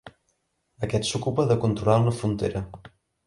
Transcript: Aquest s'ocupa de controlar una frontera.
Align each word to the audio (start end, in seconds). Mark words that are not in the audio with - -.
Aquest 0.87 1.05
s'ocupa 1.09 1.45
de 1.51 1.59
controlar 1.65 1.99
una 2.05 2.15
frontera. 2.21 2.65